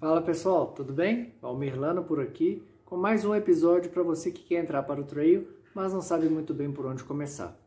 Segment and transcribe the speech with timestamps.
[0.00, 1.34] Fala pessoal, tudo bem?
[1.42, 5.04] Valmir Lano por aqui, com mais um episódio para você que quer entrar para o
[5.04, 7.60] trail, mas não sabe muito bem por onde começar.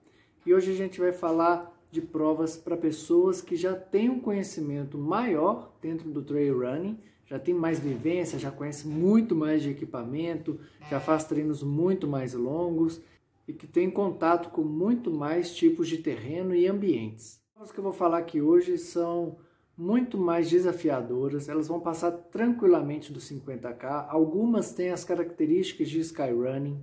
[0.46, 4.98] E hoje a gente vai falar de provas para pessoas que já têm um conhecimento
[4.98, 10.58] maior dentro do trail running, já tem mais vivência, já conhece muito mais de equipamento,
[10.90, 13.02] já faz treinos muito mais longos
[13.46, 17.42] e que tem contato com muito mais tipos de terreno e ambientes.
[17.58, 19.36] As que eu vou falar aqui hoje são
[19.78, 24.08] muito mais desafiadoras, elas vão passar tranquilamente dos 50k.
[24.10, 26.80] Algumas têm as características de skyrunning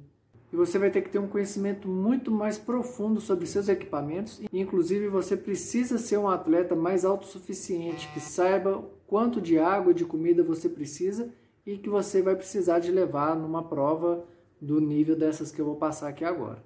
[0.52, 4.40] e você vai ter que ter um conhecimento muito mais profundo sobre seus equipamentos.
[4.52, 10.06] Inclusive, você precisa ser um atleta mais autossuficiente, que saiba quanto de água e de
[10.06, 11.30] comida você precisa
[11.66, 14.24] e que você vai precisar de levar numa prova
[14.60, 16.64] do nível dessas que eu vou passar aqui agora.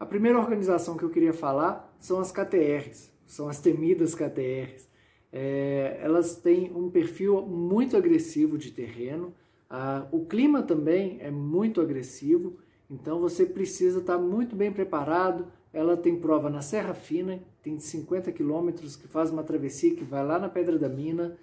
[0.00, 4.88] A primeira organização que eu queria falar são as KTRs, são as temidas KTRs.
[5.36, 9.34] É, elas têm um perfil muito agressivo de terreno,
[9.76, 12.56] ah, o clima também é muito agressivo,
[12.88, 15.46] então você precisa estar muito bem preparado.
[15.72, 20.24] Ela tem prova na Serra Fina, tem 50 quilômetros, que faz uma travessia que vai
[20.24, 21.36] lá na Pedra da Mina.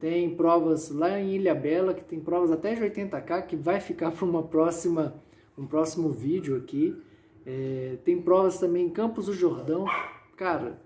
[0.00, 4.12] Tem provas lá em Ilha Bela, que tem provas até de 80k, que vai ficar
[4.12, 5.22] para uma próxima,
[5.58, 6.96] um próximo vídeo aqui.
[7.44, 9.84] É, tem provas também em Campos do Jordão.
[10.36, 10.80] Cara,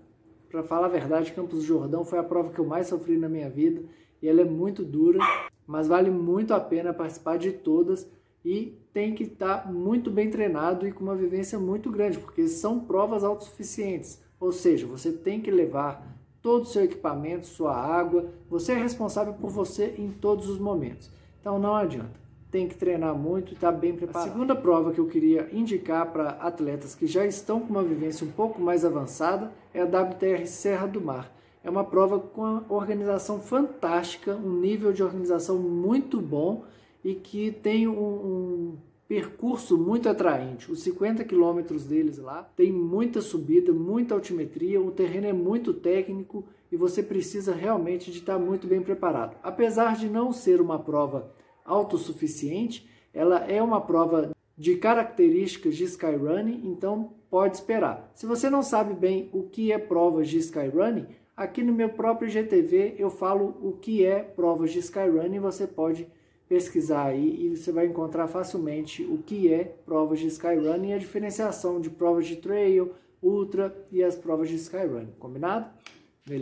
[0.49, 3.29] para falar a verdade, Campos do Jordão foi a prova que eu mais sofri na
[3.29, 3.83] minha vida
[4.21, 5.19] e ela é muito dura,
[5.65, 8.09] mas vale muito a pena participar de todas
[8.43, 12.47] e tem que estar tá muito bem treinado e com uma vivência muito grande, porque
[12.47, 14.21] são provas autossuficientes.
[14.39, 19.33] Ou seja, você tem que levar todo o seu equipamento, sua água, você é responsável
[19.33, 21.11] por você em todos os momentos.
[21.39, 24.27] Então não adianta tem que treinar muito e estar tá bem preparado.
[24.27, 28.25] A segunda prova que eu queria indicar para atletas que já estão com uma vivência
[28.25, 31.31] um pouco mais avançada é a WTR Serra do Mar.
[31.63, 36.63] É uma prova com uma organização fantástica, um nível de organização muito bom
[37.03, 38.77] e que tem um, um
[39.07, 40.71] percurso muito atraente.
[40.71, 46.45] Os 50 quilômetros deles lá tem muita subida, muita altimetria, o terreno é muito técnico
[46.71, 49.35] e você precisa realmente de estar muito bem preparado.
[49.43, 51.31] Apesar de não ser uma prova
[51.65, 58.11] autossuficiente, ela é uma prova de características de skyrunning, então pode esperar.
[58.13, 62.29] Se você não sabe bem o que é provas de skyrunning, aqui no meu próprio
[62.29, 66.07] GTV eu falo o que é provas de skyrunning, você pode
[66.49, 70.97] pesquisar aí e você vai encontrar facilmente o que é provas de skyrunning e a
[70.97, 72.91] diferenciação de provas de trail,
[73.21, 75.69] ultra e as provas de skyrunning, combinado?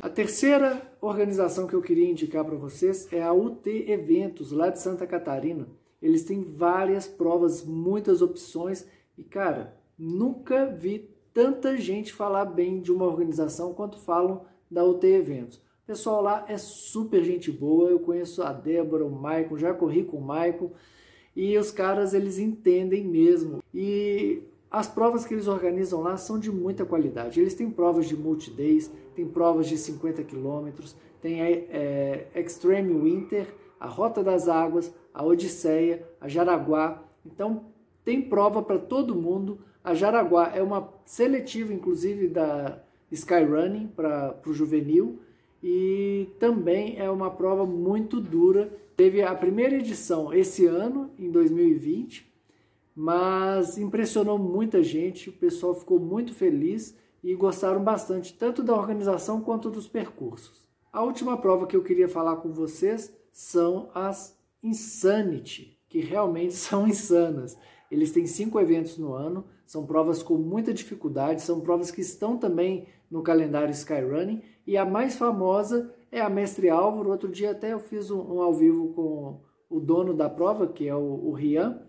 [0.02, 4.80] A terceira organização que eu queria indicar para vocês é a UT Eventos, lá de
[4.80, 5.68] Santa Catarina.
[6.02, 8.86] Eles têm várias provas, muitas opções
[9.18, 15.06] e, cara, nunca vi tanta gente falar bem de uma organização quanto falam da UT
[15.06, 15.58] Eventos.
[15.58, 20.04] O pessoal lá é super gente boa, eu conheço a Débora, o Maicon, já corri
[20.04, 20.72] com o Maicon
[21.34, 23.64] e os caras eles entendem mesmo.
[23.74, 24.44] E
[24.78, 27.40] as provas que eles organizam lá são de muita qualidade.
[27.40, 33.48] Eles têm provas de multi-days, tem provas de 50 quilômetros, tem a é, Extreme Winter,
[33.80, 37.04] a Rota das Águas, a Odisseia, a Jaraguá.
[37.26, 37.66] Então,
[38.06, 39.60] tem prova para todo mundo.
[39.84, 42.80] A Jaraguá é uma seletiva, inclusive, da
[43.12, 45.20] Skyrunning para o juvenil
[45.64, 48.72] e também é uma prova muito dura.
[48.96, 52.28] Teve a primeira edição esse ano, em 2020,
[53.00, 59.40] mas impressionou muita gente, o pessoal ficou muito feliz e gostaram bastante tanto da organização
[59.40, 60.68] quanto dos percursos.
[60.92, 66.88] A última prova que eu queria falar com vocês são as Insanity, que realmente são
[66.88, 67.56] insanas.
[67.92, 72.36] Eles têm cinco eventos no ano, são provas com muita dificuldade, são provas que estão
[72.36, 77.12] também no calendário Skyrunning e a mais famosa é a Mestre Álvaro.
[77.12, 80.88] Outro dia até eu fiz um, um ao vivo com o dono da prova, que
[80.88, 81.86] é o, o Rian,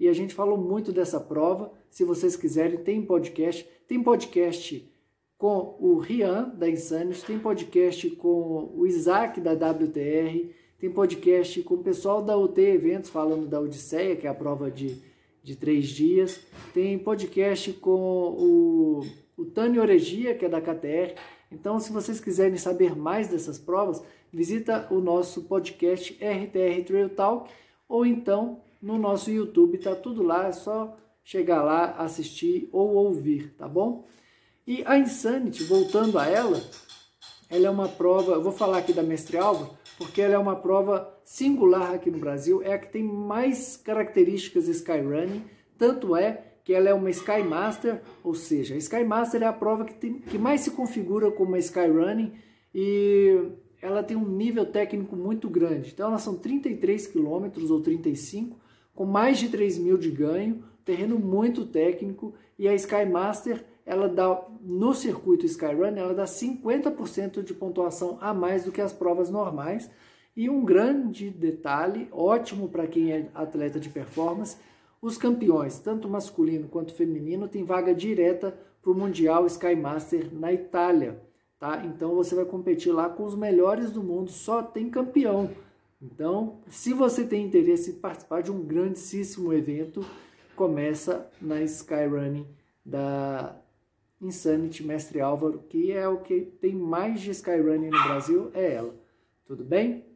[0.00, 1.70] e a gente falou muito dessa prova.
[1.90, 3.68] Se vocês quiserem, tem podcast.
[3.86, 4.90] Tem podcast
[5.36, 11.74] com o Rian, da Insanity, tem podcast com o Isaac, da WTR, tem podcast com
[11.74, 14.96] o pessoal da UT Eventos, falando da Odisseia, que é a prova de,
[15.42, 16.40] de três dias.
[16.72, 19.00] Tem podcast com o,
[19.36, 21.14] o Tânio Oregia, que é da KTR.
[21.52, 27.50] Então, se vocês quiserem saber mais dessas provas, visita o nosso podcast RTR Trail Talk
[27.88, 33.54] ou então no nosso YouTube, tá tudo lá, é só chegar lá, assistir ou ouvir,
[33.56, 34.06] tá bom?
[34.66, 36.62] E a Insanity, voltando a ela,
[37.50, 40.56] ela é uma prova, eu vou falar aqui da Mestre Álvaro, porque ela é uma
[40.56, 45.44] prova singular aqui no Brasil, é a que tem mais características Skyrunning,
[45.76, 49.52] tanto é que ela é uma Sky Master, ou seja, a Sky Master é a
[49.52, 52.32] prova que, tem, que mais se configura como uma Skyrunning
[52.74, 53.50] e
[53.82, 55.90] ela tem um nível técnico muito grande.
[55.92, 58.58] Então elas são 33 quilômetros ou 35,
[59.00, 64.46] com mais de 3 mil de ganho, terreno muito técnico e a Skymaster ela dá
[64.60, 69.90] no circuito Skyrun ela dá 50% de pontuação a mais do que as provas normais.
[70.36, 74.58] E um grande detalhe, ótimo para quem é atleta de performance,
[75.00, 81.18] os campeões, tanto masculino quanto feminino, têm vaga direta para o Mundial Skymaster na Itália.
[81.58, 81.86] Tá?
[81.86, 85.48] Então você vai competir lá com os melhores do mundo, só tem campeão.
[86.02, 90.04] Então, se você tem interesse em participar de um grandíssimo evento,
[90.56, 92.46] começa na Skyrunning
[92.84, 93.54] da
[94.20, 98.94] Insanity Mestre Álvaro, que é o que tem mais de Skyrunning no Brasil, é ela.
[99.46, 100.06] Tudo bem?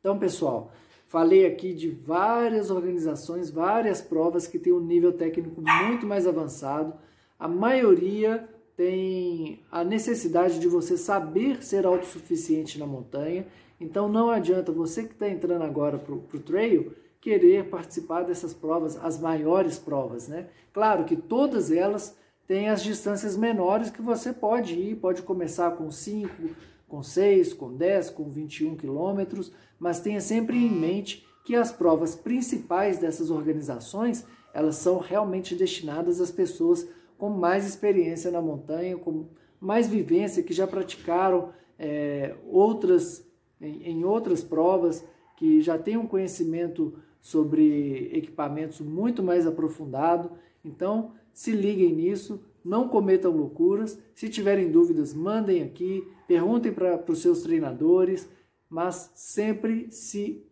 [0.00, 0.70] Então, pessoal,
[1.08, 6.94] falei aqui de várias organizações, várias provas que têm um nível técnico muito mais avançado.
[7.38, 13.46] A maioria tem a necessidade de você saber ser autossuficiente na montanha.
[13.80, 18.96] Então não adianta você que está entrando agora para o trail querer participar dessas provas,
[19.02, 20.46] as maiores provas, né?
[20.72, 25.90] Claro que todas elas têm as distâncias menores que você pode ir, pode começar com
[25.90, 26.30] 5,
[26.86, 32.14] com 6, com 10, com 21 quilômetros, mas tenha sempre em mente que as provas
[32.14, 36.86] principais dessas organizações, elas são realmente destinadas às pessoas
[37.18, 39.26] com mais experiência na montanha, com
[39.60, 43.26] mais vivência, que já praticaram é, outras
[43.60, 45.04] em, em, outras provas,
[45.36, 50.30] que já têm um conhecimento sobre equipamentos muito mais aprofundado.
[50.64, 53.98] Então, se liguem nisso, não cometam loucuras.
[54.14, 58.28] Se tiverem dúvidas, mandem aqui, perguntem para os seus treinadores,
[58.68, 60.44] mas sempre se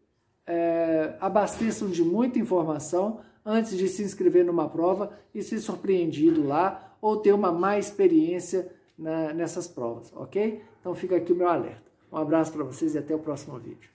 [0.47, 6.97] é, abasteçam de muita informação antes de se inscrever numa prova e ser surpreendido lá
[7.01, 10.63] ou ter uma má experiência na, nessas provas, ok?
[10.81, 11.83] Então fica aqui o meu alerta.
[12.11, 13.94] Um abraço para vocês e até o próximo vídeo.